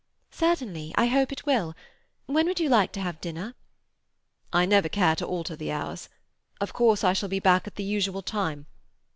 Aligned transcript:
"Certainly. 0.31 0.95
I 0.97 1.05
hope 1.05 1.31
it 1.31 1.45
will. 1.45 1.75
When 2.25 2.47
would 2.47 2.59
you 2.59 2.69
like 2.69 2.91
to 2.93 3.01
have 3.01 3.21
dinner?" 3.21 3.53
"I 4.51 4.65
never 4.65 4.89
care 4.89 5.15
to 5.17 5.27
alter 5.27 5.55
the 5.55 5.71
hours. 5.71 6.09
Of 6.59 6.73
course 6.73 7.03
I 7.03 7.13
shall 7.13 7.29
be 7.29 7.37
back 7.39 7.67
at 7.67 7.75
the 7.75 7.83
usual 7.83 8.23
time. 8.23 8.65